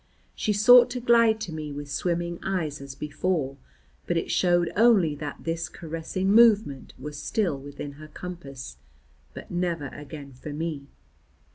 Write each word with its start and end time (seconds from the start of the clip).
She 0.33 0.51
sought 0.51 0.89
to 0.89 0.99
glide 0.99 1.39
to 1.41 1.51
me 1.53 1.71
with 1.71 1.91
swimming 1.91 2.39
eyes 2.41 2.81
as 2.81 2.95
before, 2.95 3.57
but 4.07 4.17
it 4.17 4.31
showed 4.31 4.71
only 4.75 5.13
that 5.13 5.43
this 5.43 5.69
caressing 5.69 6.31
movement 6.33 6.95
was 6.97 7.21
still 7.21 7.59
within 7.59 7.91
her 7.91 8.07
compass, 8.07 8.77
but 9.35 9.51
never 9.51 9.89
again 9.89 10.33
for 10.33 10.53
me. 10.53 10.87